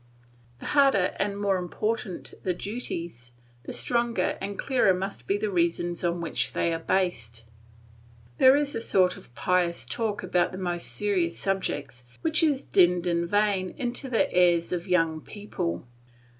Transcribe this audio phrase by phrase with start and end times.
[0.57, 3.33] The harder and more important the duties,
[3.65, 7.43] the stronger and clearer must be the reasons on which they are based.
[8.39, 13.05] There is a sort of pious talk about the most serious subjects which is dinned
[13.05, 15.85] in vain into the ears of young people.